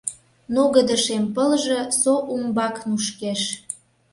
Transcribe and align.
Нугыдо 0.53 0.95
шем 1.03 1.23
пылже 1.35 1.79
Со 2.01 2.13
умбак 2.33 2.75
нушкеш. 2.87 3.41